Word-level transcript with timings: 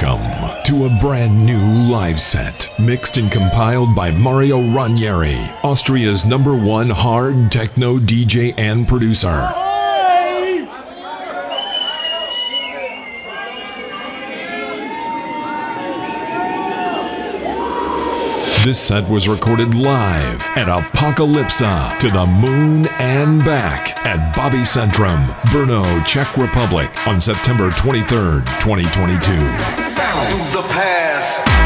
Welcome 0.00 0.64
to 0.64 0.86
a 0.86 0.98
brand 1.00 1.44
new 1.44 1.90
live 1.90 2.20
set, 2.20 2.68
mixed 2.78 3.16
and 3.16 3.32
compiled 3.32 3.96
by 3.96 4.10
Mario 4.12 4.60
Ranieri, 4.72 5.38
Austria's 5.64 6.24
number 6.24 6.56
one 6.56 6.88
hard 6.88 7.50
techno 7.50 7.96
DJ 7.96 8.54
and 8.58 8.86
producer. 8.86 9.67
This 18.68 18.78
set 18.78 19.08
was 19.08 19.26
recorded 19.30 19.74
live 19.74 20.42
at 20.54 20.66
Apokalypsa 20.66 21.98
to 22.00 22.10
the 22.10 22.26
moon 22.26 22.86
and 22.98 23.42
back 23.42 23.96
at 24.04 24.34
Bobycentrum, 24.36 25.24
Brno, 25.46 26.04
Czech 26.04 26.36
Republic 26.36 26.90
on 27.06 27.18
September 27.18 27.70
23rd, 27.70 28.44
2022. 28.60 29.32
the 30.52 30.68
past. 30.68 31.57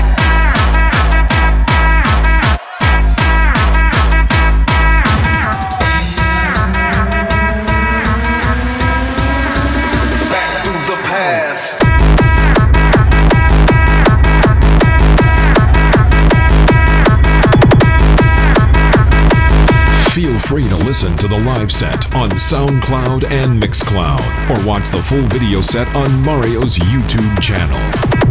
Free 20.52 20.68
to 20.68 20.76
listen 20.76 21.16
to 21.16 21.26
the 21.26 21.38
live 21.46 21.72
set 21.72 22.14
on 22.14 22.28
SoundCloud 22.28 23.24
and 23.30 23.58
Mixcloud, 23.58 24.20
or 24.50 24.66
watch 24.66 24.90
the 24.90 25.02
full 25.02 25.22
video 25.22 25.62
set 25.62 25.88
on 25.96 26.22
Mario's 26.22 26.76
YouTube 26.76 27.40
channel. 27.40 28.21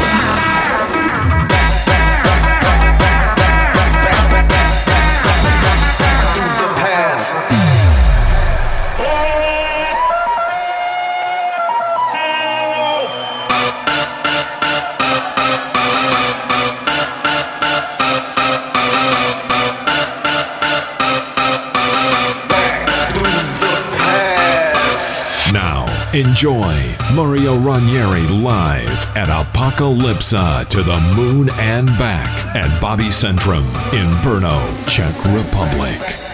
Enjoy 26.22 26.96
Mario 27.16 27.58
Ranieri 27.58 28.28
live 28.28 29.18
at 29.18 29.30
Apokalypsa 29.30 30.68
to 30.68 30.84
the 30.84 31.00
moon 31.16 31.50
and 31.54 31.88
back 31.98 32.56
at 32.56 32.70
Bobycentrum 32.80 33.66
in 33.92 34.08
Brno, 34.22 34.60
Czech 34.88 35.16
Republic. 35.34 36.31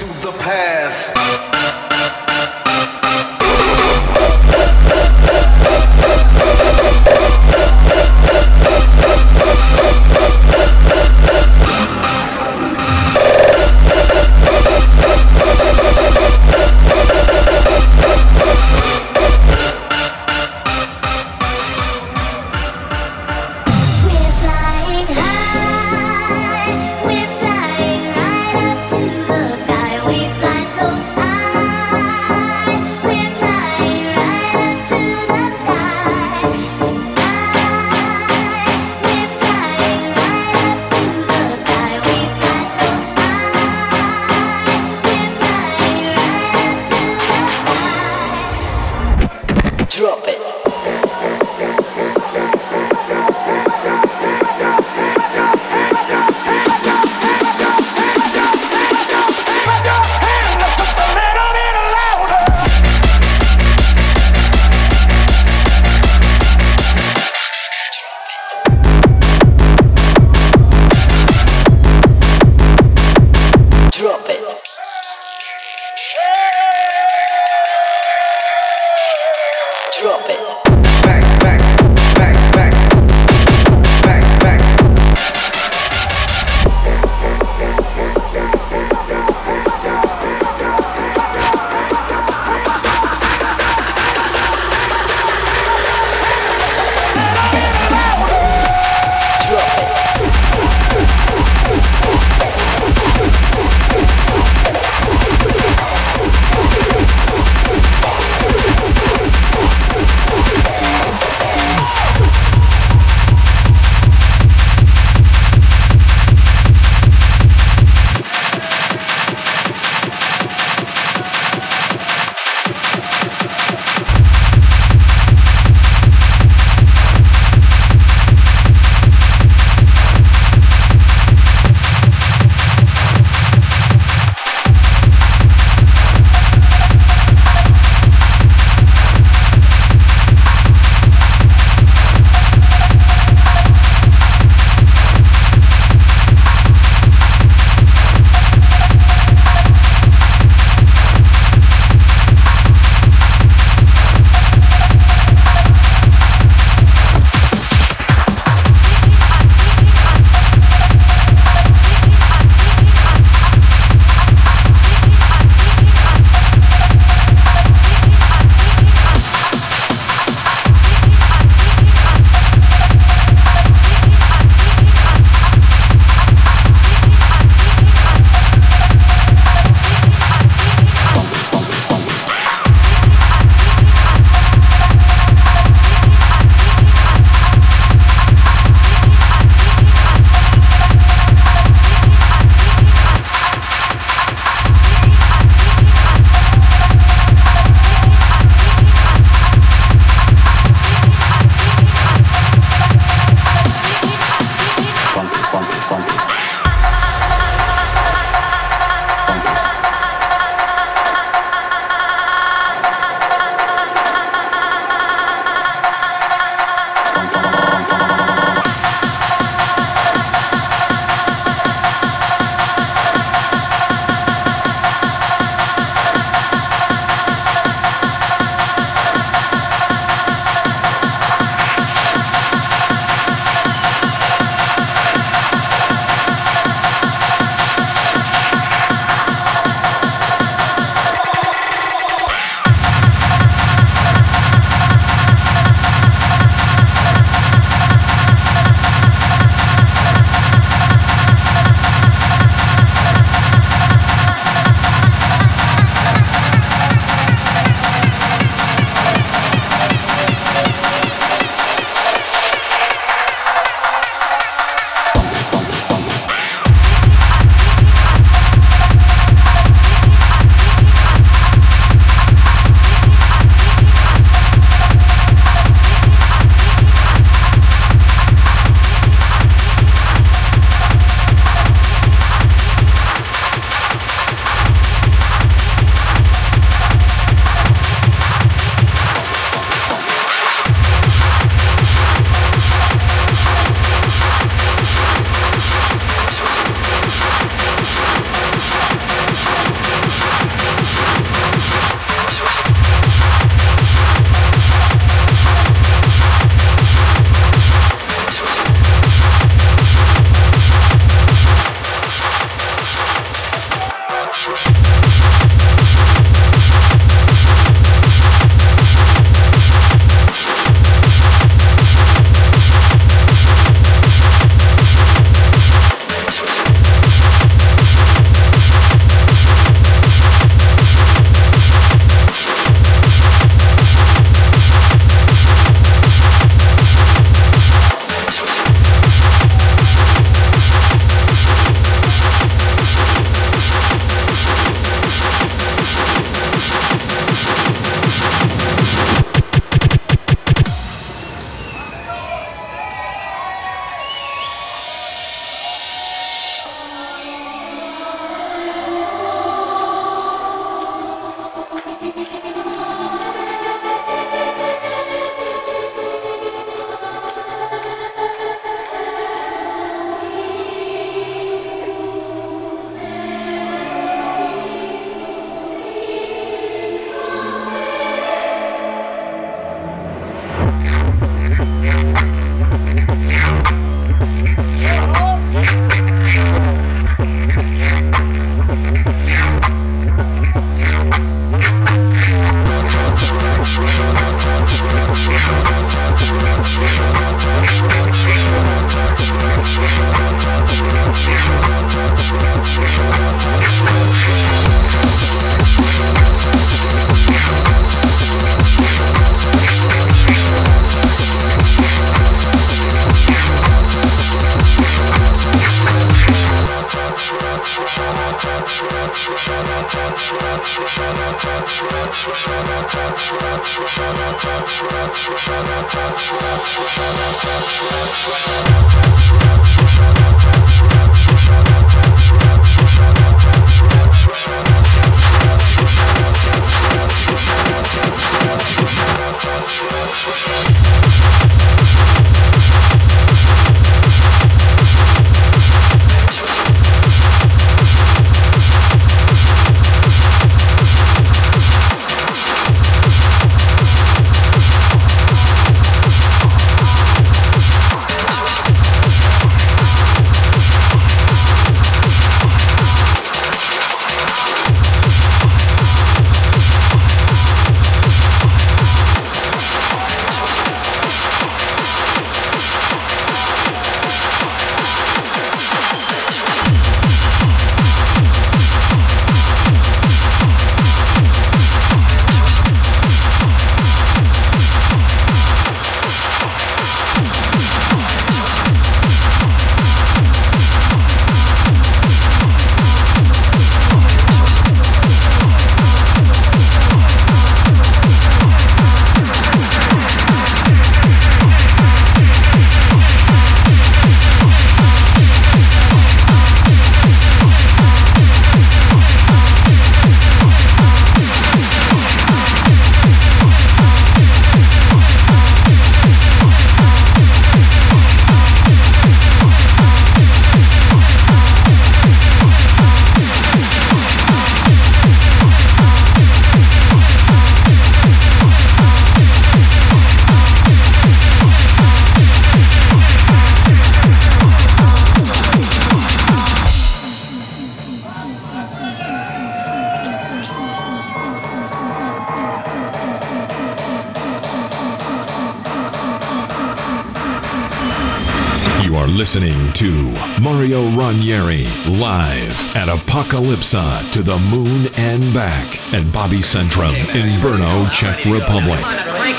Ranieri, 551.08 551.64
live 551.88 552.76
at 552.76 552.90
Apokalypsa 552.90 554.12
to 554.12 554.22
the 554.22 554.38
moon 554.52 554.88
and 554.98 555.24
back 555.34 555.66
at 555.94 556.04
Bobycentrum 556.12 556.96
in 557.16 557.30
Brno, 557.40 557.90
Czech 557.94 558.26
Republic. 558.26 558.84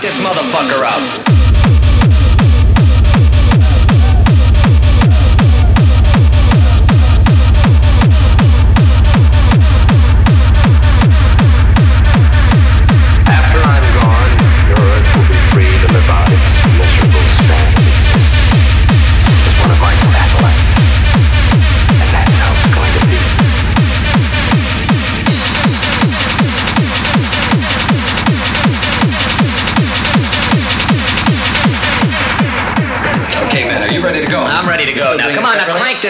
This 0.01 0.15
motherfucker 0.23 0.83
up. 0.83 1.38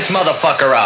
motherfucker 0.08 0.74
up. 0.74 0.77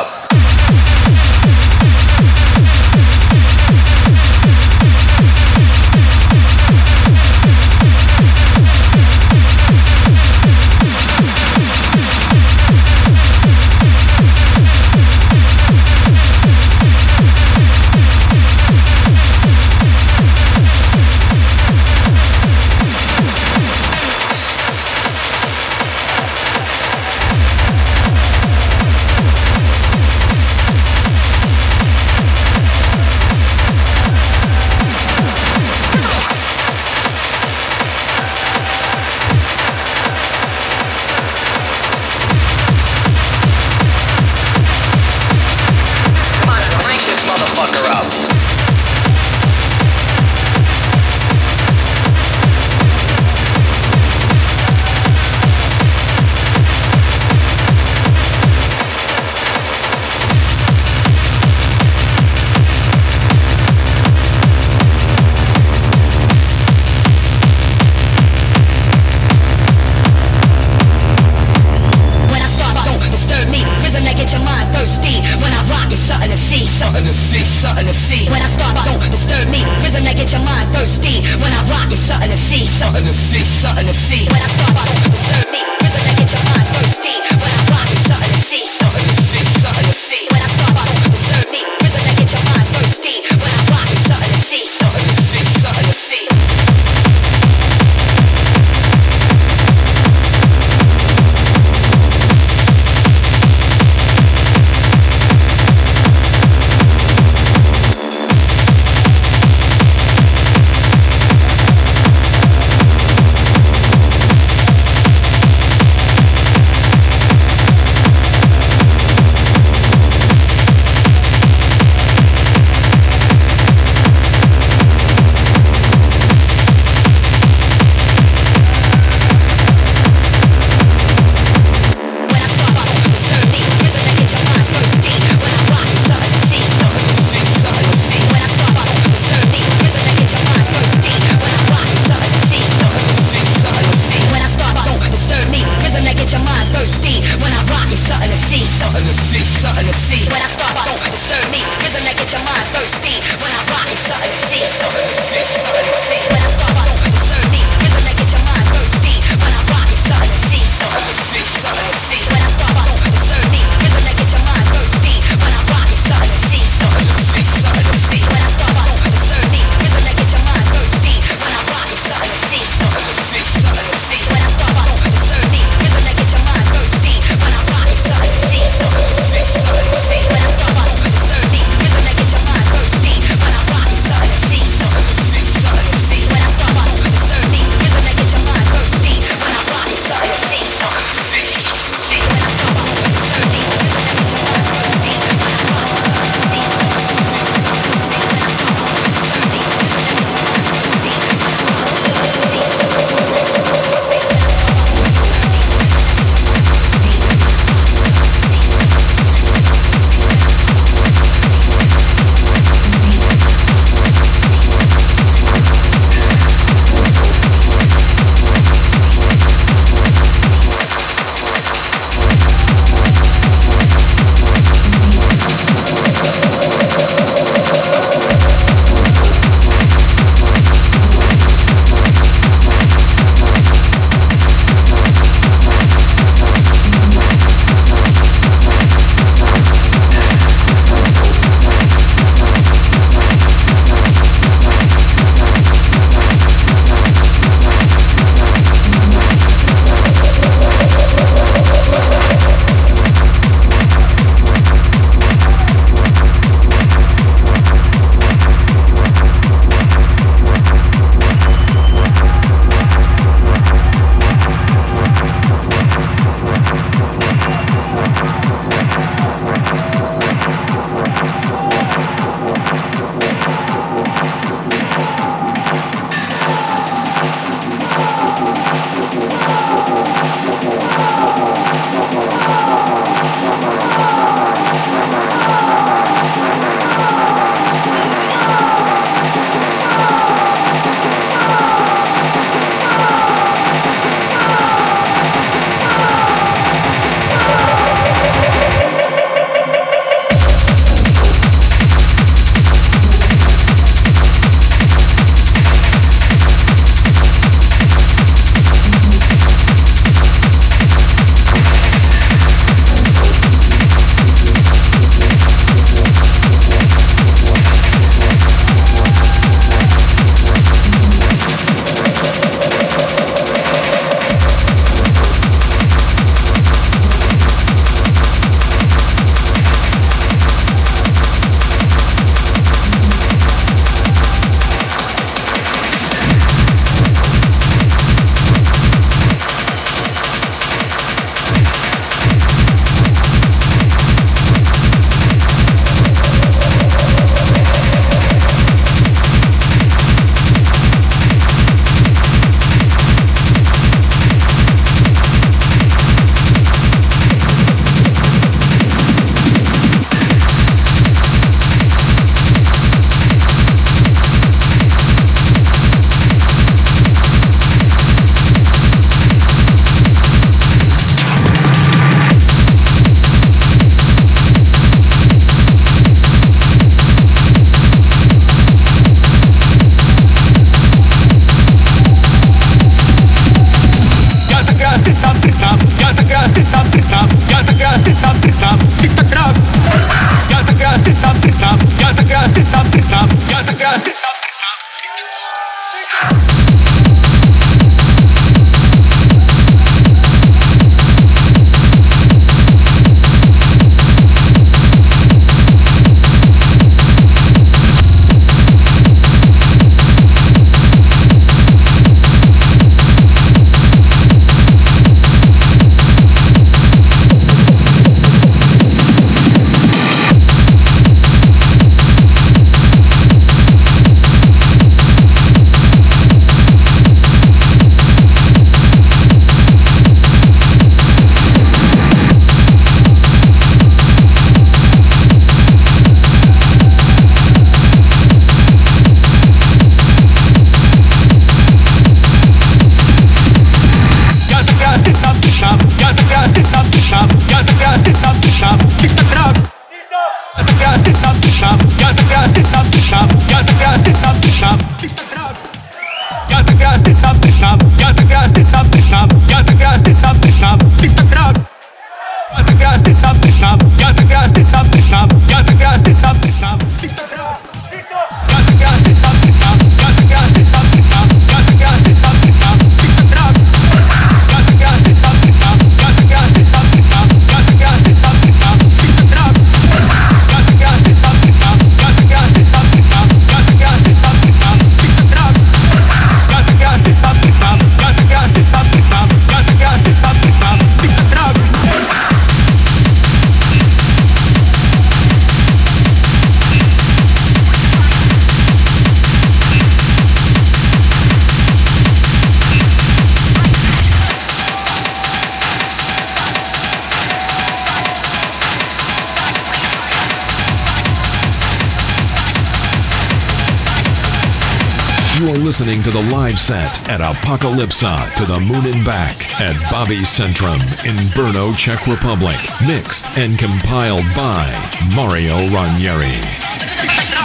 Live 516.31 516.59
set 516.59 517.09
at 517.09 517.21
Apokalypsa 517.21 518.35
to 518.37 518.45
the 518.45 518.61
Moon 518.61 518.95
and 518.95 519.05
Back 519.05 519.61
at 519.61 519.75
Bobycentrum 519.91 520.81
in 521.05 521.17
Brno, 521.33 521.77
Czech 521.77 522.07
Republic. 522.07 522.57
Mixed 522.87 523.27
and 523.37 523.59
compiled 523.59 524.25
by 524.37 524.71
Mario 525.17 525.57
Ranieri. 525.75 527.42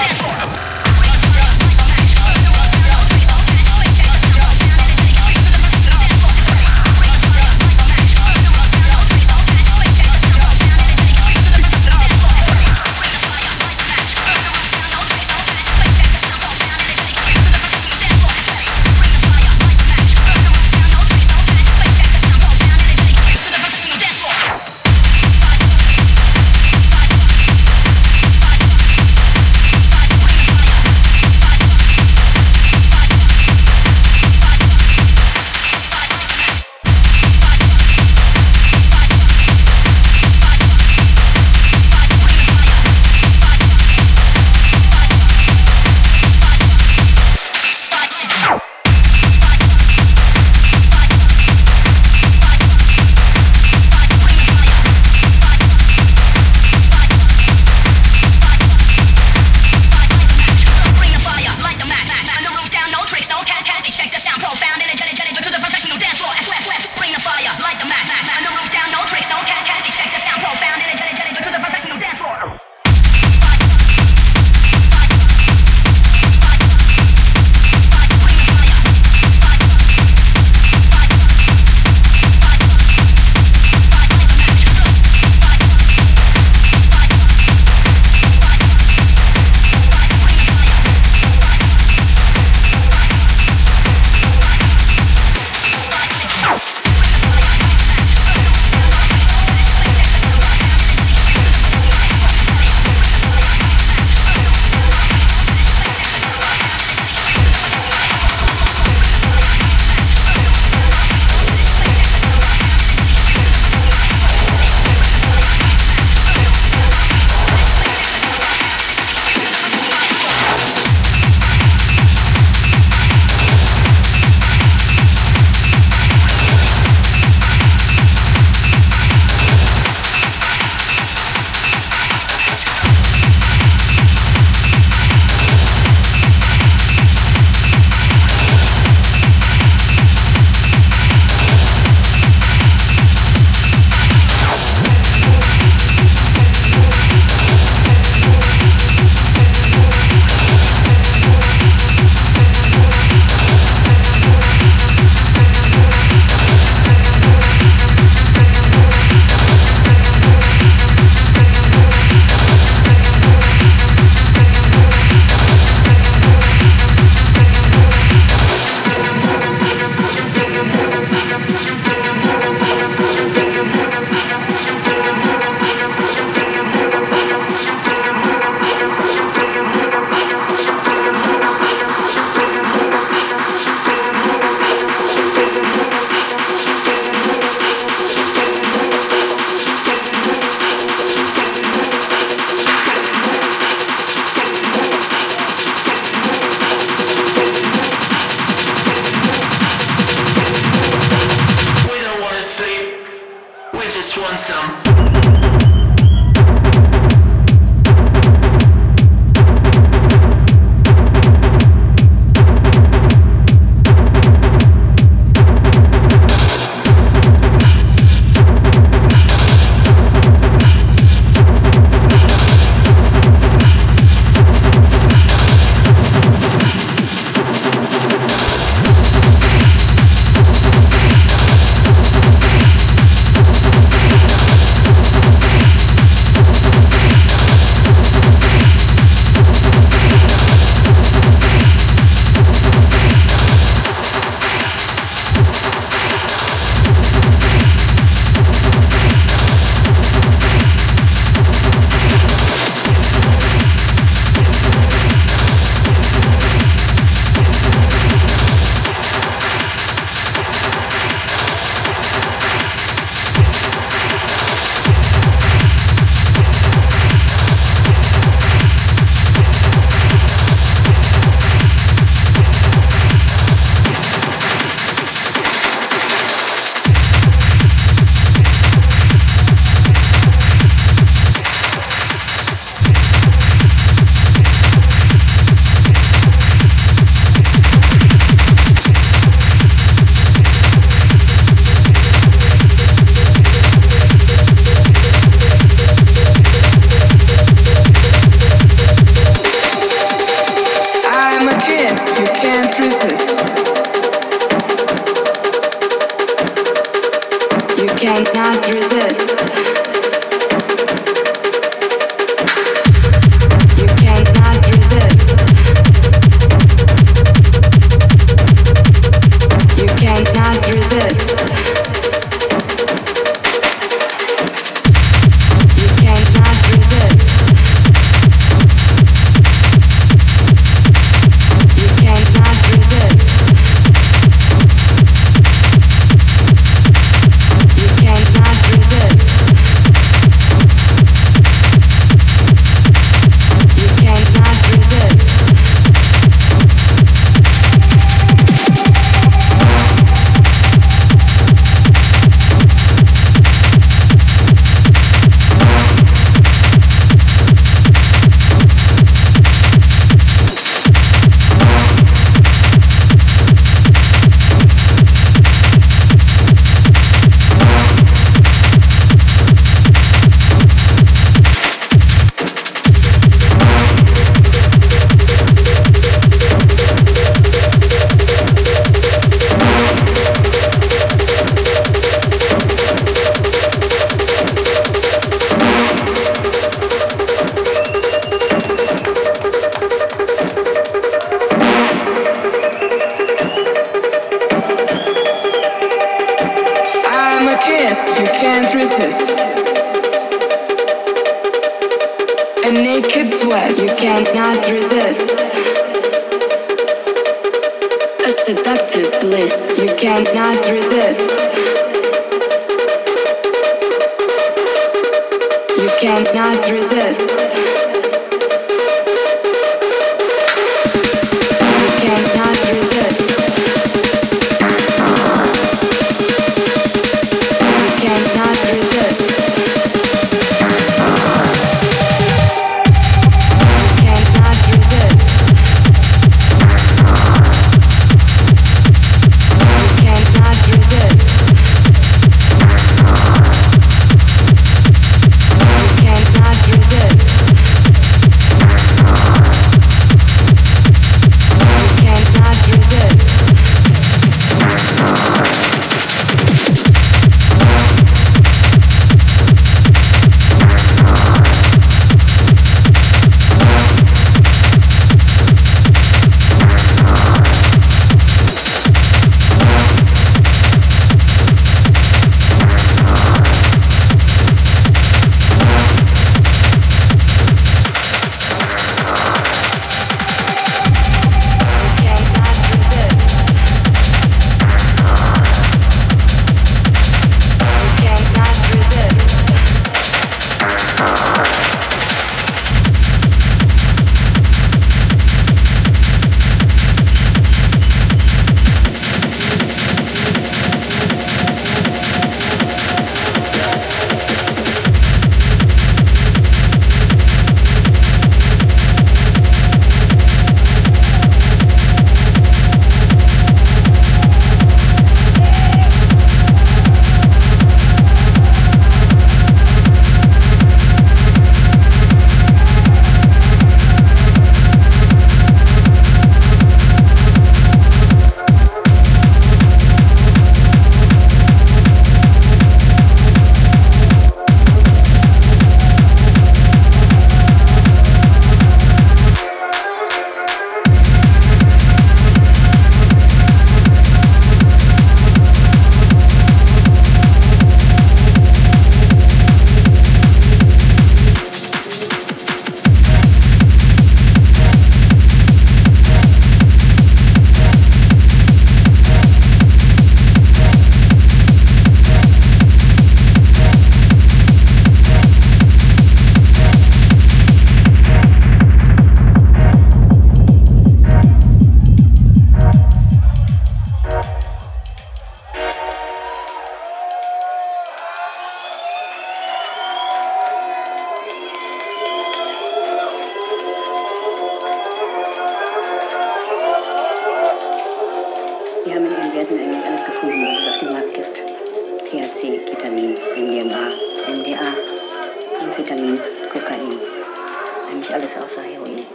eigentlich 598.07 598.15
alles 598.15 598.35
außer 598.37 598.61
Heroin. 598.61 599.05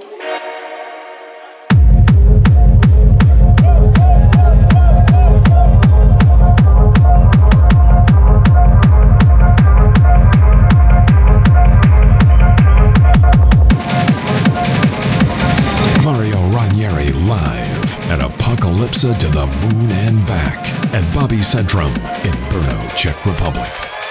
Mario 16.04 16.36
Ranieri 16.54 17.12
live 17.26 18.10
at 18.10 18.20
Apokalypsa 18.20 19.18
to 19.18 19.28
the 19.28 19.46
Moon 19.46 19.90
and 20.06 20.26
Back 20.26 20.58
at 20.94 21.04
Bobycentrum 21.14 21.92
in 22.24 22.32
Brno, 22.50 22.96
Czech 22.96 23.16
Republic. 23.24 24.01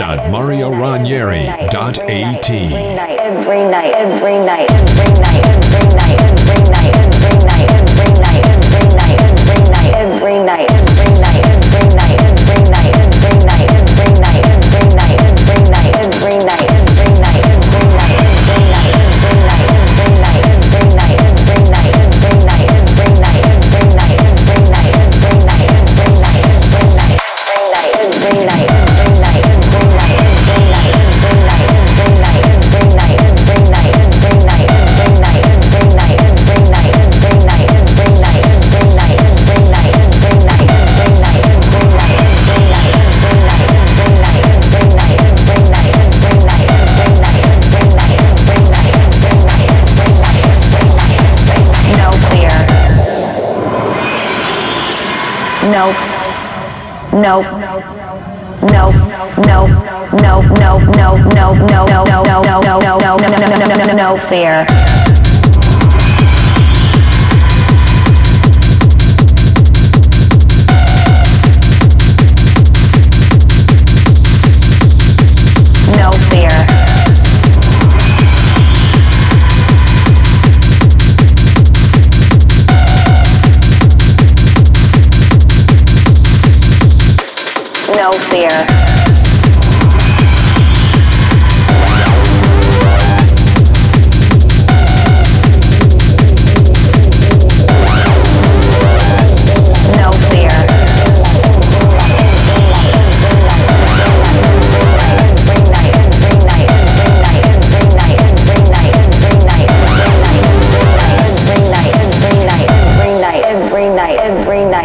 done. 0.00 0.29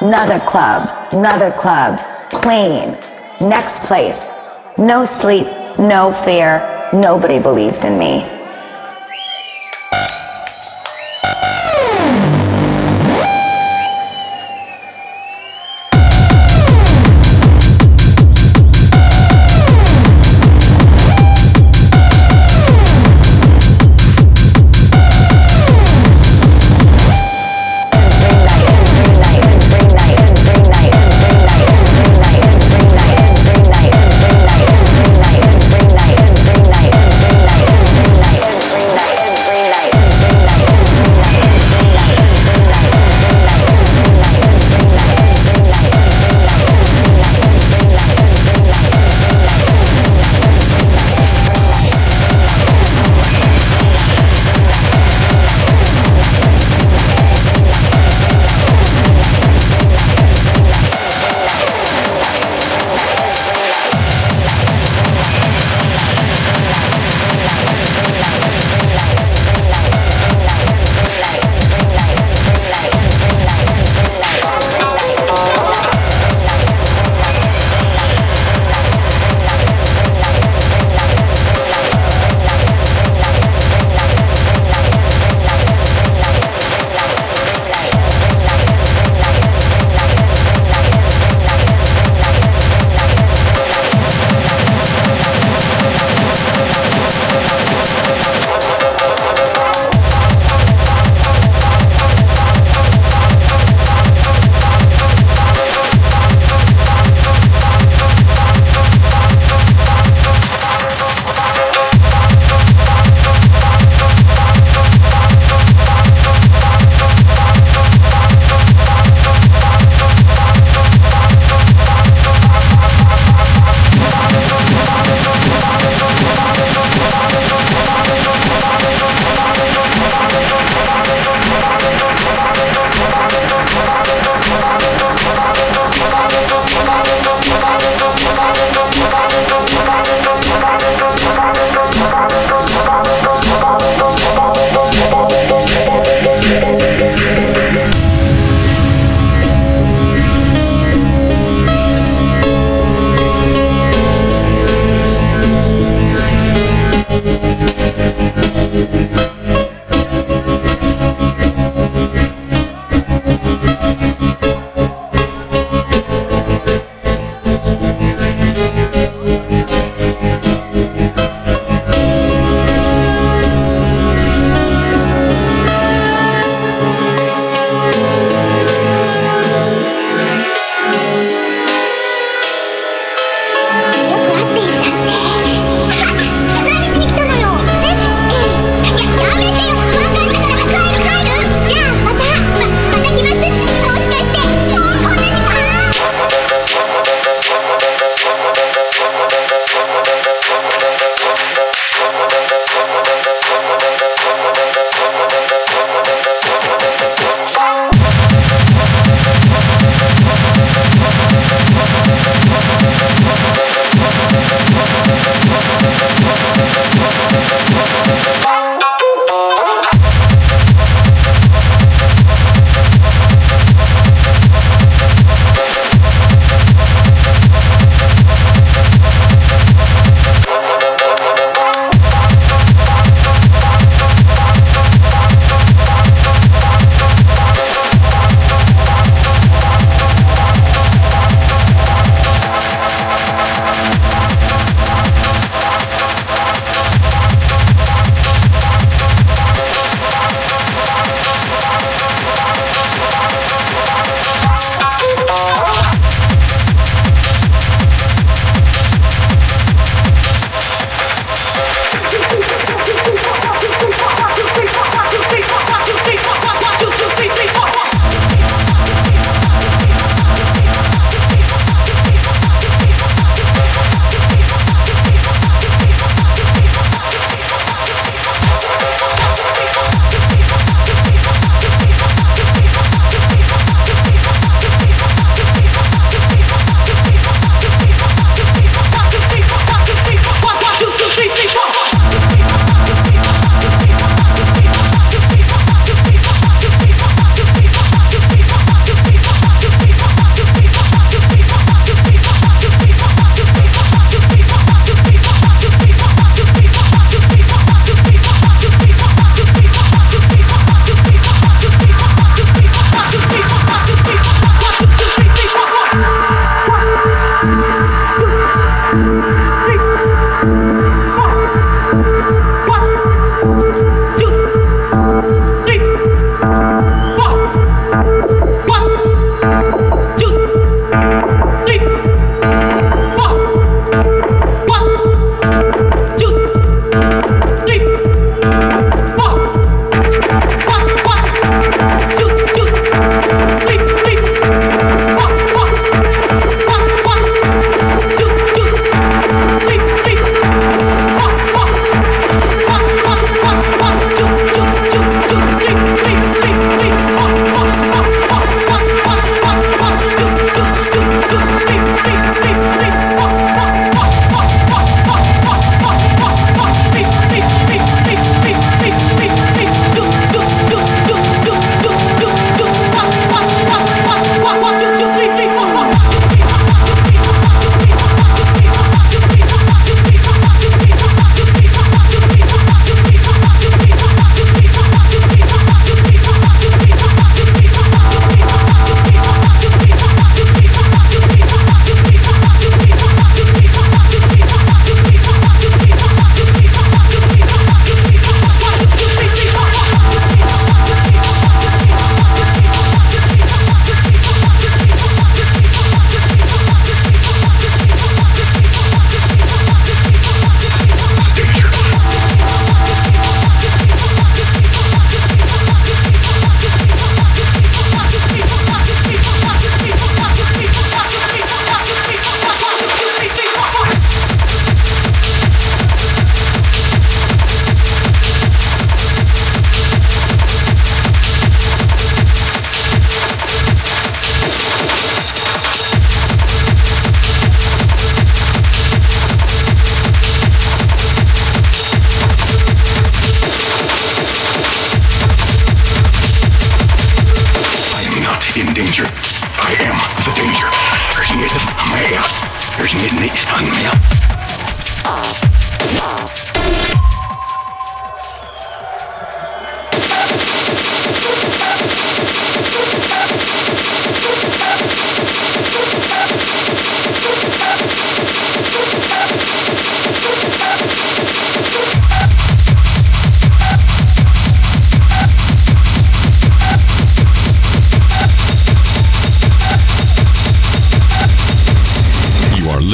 Another 0.00 0.40
club. 0.40 0.88
Another 1.12 1.50
club. 1.52 1.98
Plane. 2.30 2.96
Next 3.40 3.80
place. 3.86 4.18
No 4.76 5.04
sleep. 5.04 5.46
No 5.78 6.12
fear. 6.24 6.60
Nobody 6.92 7.38
believed 7.38 7.84
in 7.84 7.98
me. 7.98 8.33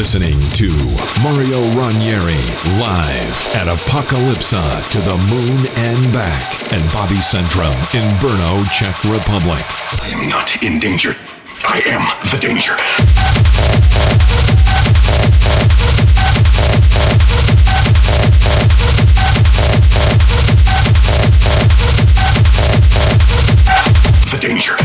listening 0.01 0.41
to 0.55 0.71
Mario 1.23 1.61
Ranieri 1.77 2.41
live 2.81 3.37
at 3.55 3.69
Apokalypsa 3.69 4.91
to 4.93 4.99
the 5.01 5.15
Moon 5.29 5.67
and 5.77 6.13
Back 6.15 6.73
and 6.73 6.83
Bobycentrum 6.85 7.77
in 7.95 8.09
Brno, 8.17 8.65
Czech 8.73 8.97
Republic. 9.05 9.63
I 10.01 10.09
am 10.15 10.27
not 10.31 10.65
in 10.65 10.81
danger. 10.81 11.15
I 11.69 11.83
am 11.85 12.09
the 12.31 12.39
danger. 12.39 12.77
The 24.31 24.39
danger. 24.39 24.80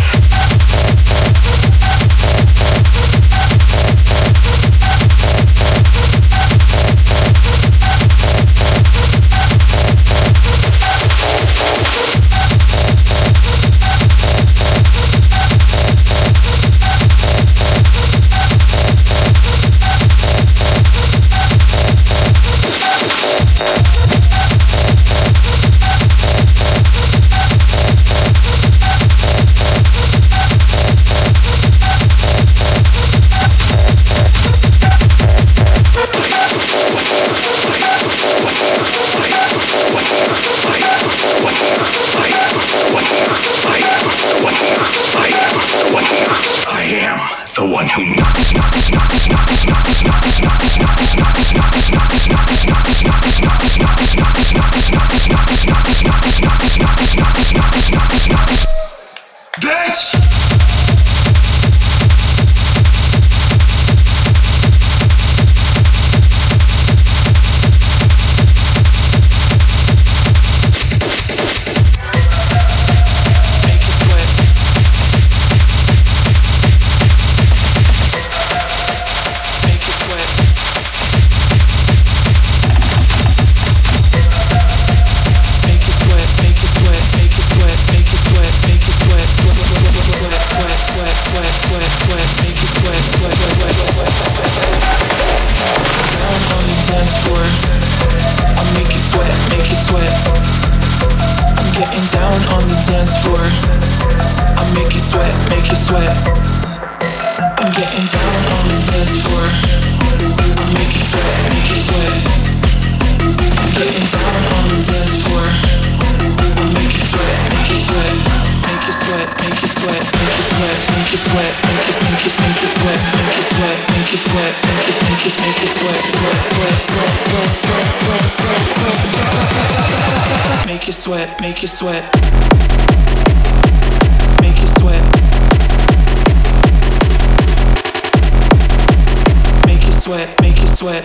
Sweat, 140.06 140.40
make 140.40 140.62
you 140.62 140.68
sweat, 140.68 141.04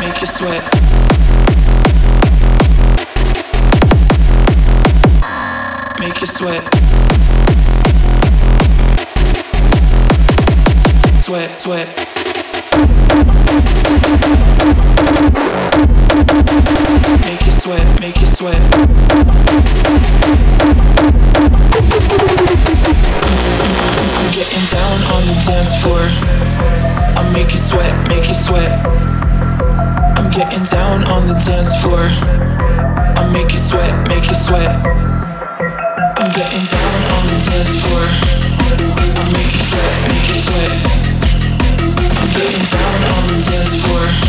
make 0.00 0.18
you 0.18 0.26
sweat. 0.26 0.64
Make 6.00 6.20
you 6.22 6.26
sweat. 6.26 6.64
Sweat, 11.22 11.60
sweat. 11.60 12.04
Make 16.14 17.42
you 17.44 17.50
sweat, 17.50 17.82
make 18.00 18.20
you 18.20 18.26
sweat. 18.26 18.54
I'm 24.14 24.30
getting 24.30 24.64
down 24.70 24.98
on 25.10 25.26
the 25.26 25.34
dance 25.42 25.74
floor. 25.82 26.06
I 27.18 27.28
make 27.32 27.50
you 27.50 27.58
sweat, 27.58 27.90
make 28.06 28.28
you 28.28 28.34
sweat. 28.34 28.70
I'm 30.14 30.30
getting 30.30 30.62
down 30.62 31.02
on 31.10 31.26
the 31.26 31.34
dance 31.34 31.74
floor. 31.82 32.06
I 33.18 33.28
make 33.32 33.50
you 33.50 33.58
sweat, 33.58 33.90
make 34.06 34.28
you 34.28 34.36
sweat. 34.36 34.70
I'm 34.70 36.30
getting 36.30 36.62
down 36.62 37.02
on 37.10 37.26
the 37.26 37.38
dance 37.42 37.74
floor. 37.82 38.06
I 39.18 39.24
make 39.34 39.50
you 39.50 39.58
sweat, 39.66 39.94
make 40.14 40.28
you 40.30 40.38
sweat. 40.46 40.78
I'm 42.06 42.30
getting 42.38 42.66
down 42.70 43.02
on 43.18 43.26
the 43.26 43.34
dance 43.50 43.82
floor. 43.82 44.24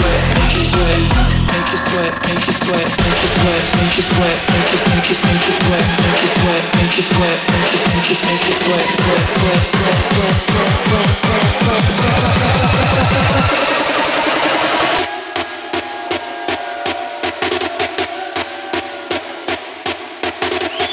Sweat, 0.00 0.22
make 0.40 0.54
you 0.54 0.64
sweat. 0.64 1.30
Make 1.50 1.68
you 1.72 1.78
sweat, 1.78 2.12
make 2.24 2.46
you 2.46 2.52
sweat, 2.54 2.88
make 3.04 3.20
you 3.20 3.28
sweat, 3.28 3.62
make 3.76 3.96
you 3.96 4.02
sweat, 4.02 4.38
make 4.48 4.70
you 4.72 4.78
make 4.88 5.10
you 5.10 5.14
make 5.28 5.44
you 5.46 5.54
sweat, 5.60 5.84
make 6.00 6.22
you 6.22 6.28
sweat, 6.30 6.64
make 6.78 6.96
you 6.96 7.04
sweat, 7.04 7.36
make 7.50 7.68
you 7.68 7.78
make 7.84 8.08
you 8.08 8.16
make 8.16 8.46
you 8.46 8.54
sweat, 8.54 8.86
sweat, 8.86 8.86
sweat, 8.96 9.26
sweat, 9.30 9.66
sweat, 9.76 9.98
sweat, 10.10 10.38
sweat, 10.46 11.90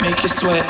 make 0.00 0.22
you 0.22 0.28
sweat. 0.28 0.66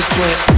to 0.00 0.06
sweat. 0.14 0.49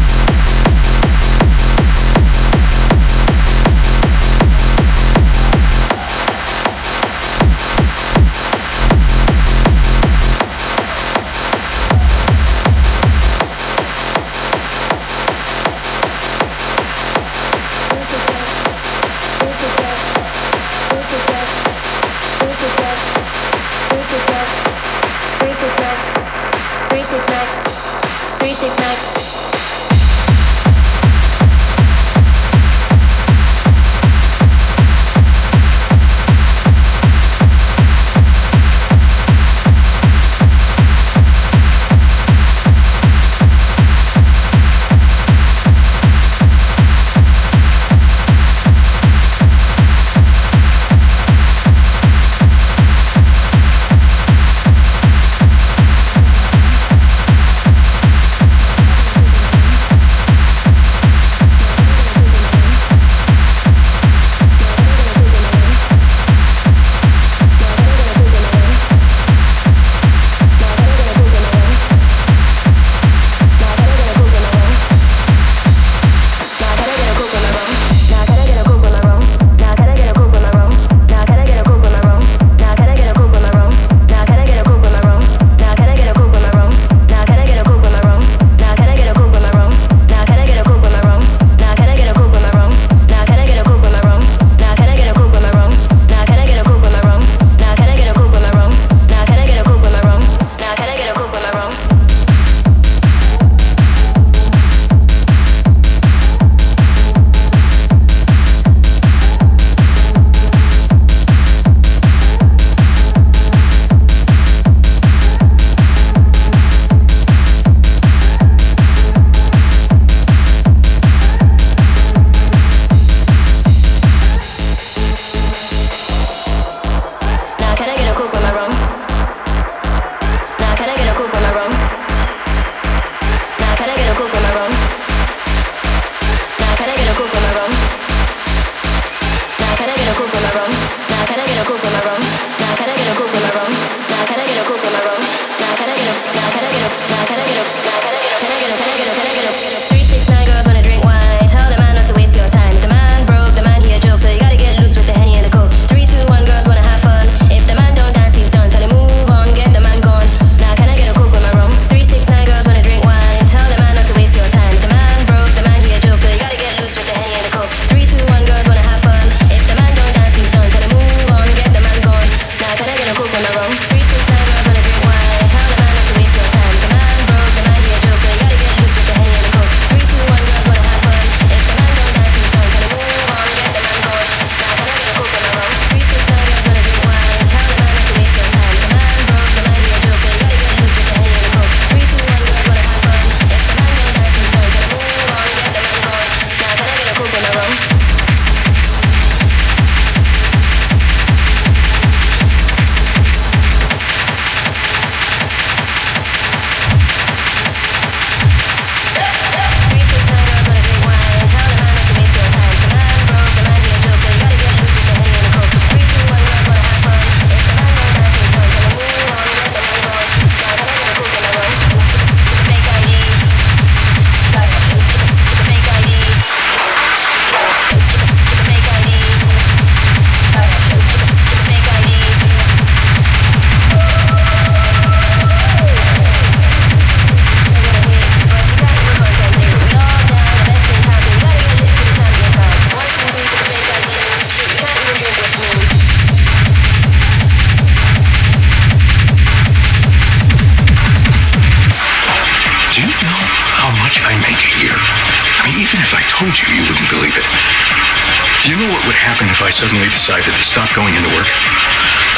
Decided 260.22 260.54
to 260.54 260.62
stop 260.62 260.86
going 260.94 261.10
into 261.18 261.26
work? 261.34 261.50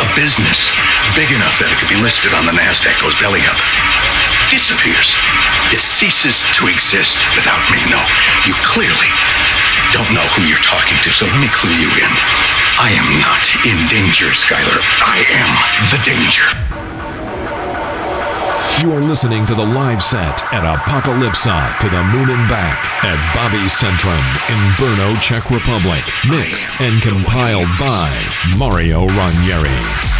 A 0.00 0.08
business 0.16 0.72
big 1.12 1.28
enough 1.36 1.60
that 1.60 1.68
it 1.68 1.76
could 1.76 1.92
be 1.92 2.00
listed 2.00 2.32
on 2.32 2.48
the 2.48 2.56
NASDAQ 2.56 2.96
goes 3.04 3.12
belly 3.20 3.44
up. 3.44 3.60
Disappears. 4.48 5.12
It 5.68 5.84
ceases 5.84 6.48
to 6.56 6.64
exist 6.72 7.20
without 7.36 7.60
me. 7.68 7.76
No, 7.92 8.00
you 8.48 8.56
clearly 8.64 9.12
don't 9.92 10.08
know 10.16 10.24
who 10.32 10.48
you're 10.48 10.64
talking 10.64 10.96
to, 11.04 11.12
so 11.12 11.28
let 11.28 11.36
me 11.36 11.52
clue 11.52 11.76
you 11.76 11.92
in. 12.00 12.12
I 12.80 12.88
am 12.88 13.08
not 13.20 13.44
in 13.68 13.76
danger, 13.92 14.32
Skylar. 14.32 14.80
I 15.04 15.20
am 15.28 15.52
the 15.92 16.00
danger. 16.08 16.63
You 18.84 18.92
are 18.92 19.00
listening 19.00 19.46
to 19.46 19.54
the 19.54 19.64
live 19.64 20.02
set 20.02 20.44
at 20.52 20.62
Apokalypsa 20.62 21.78
to 21.78 21.88
the 21.88 22.04
Moon 22.04 22.28
and 22.28 22.48
Back 22.50 23.02
at 23.02 23.16
Bobycentrum 23.32 24.20
in 24.50 24.60
Brno, 24.76 25.18
Czech 25.22 25.50
Republic. 25.50 26.04
Mixed 26.28 26.68
and 26.82 27.00
compiled 27.00 27.68
by 27.80 28.12
Mario 28.58 29.06
Ranieri. 29.06 30.13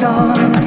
dawn. 0.00 0.57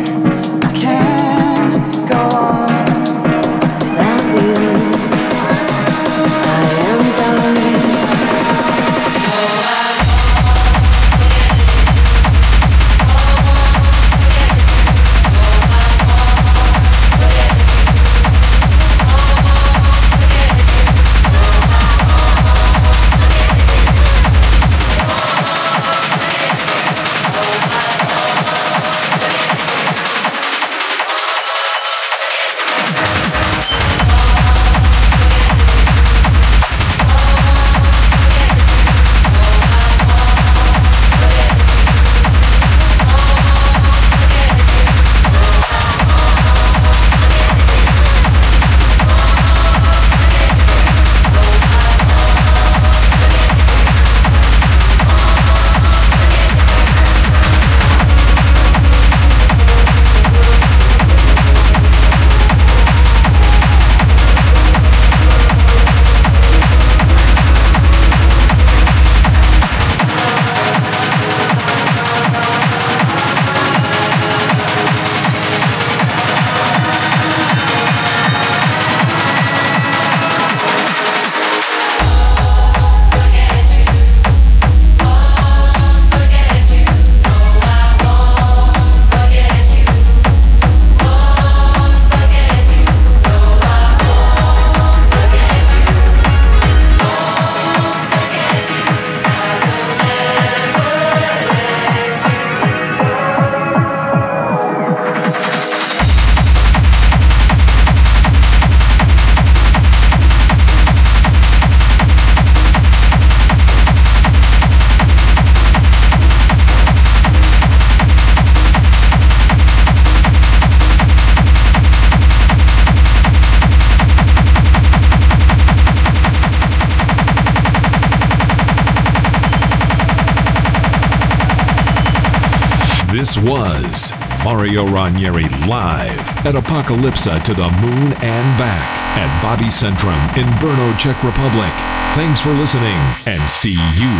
At 136.43 136.55
Apokalypsa 136.55 137.43
to 137.43 137.53
the 137.53 137.69
moon 137.81 138.13
and 138.13 138.57
back 138.57 138.89
at 139.15 139.29
Bobycentrum 139.43 140.37
in 140.37 140.47
Brno, 140.57 140.97
Czech 140.97 141.23
Republic. 141.23 141.71
Thanks 142.15 142.39
for 142.39 142.49
listening 142.49 142.97
and 143.27 143.47
see 143.47 143.77
you 143.93 144.11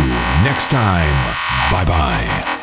next 0.44 0.70
time. 0.70 1.12
Bye 1.72 1.84
bye. 1.84 2.61